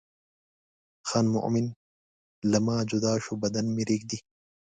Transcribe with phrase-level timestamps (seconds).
[1.07, 1.65] خان مومن
[2.51, 4.19] له ما جدا شو بدن مې رېږدي.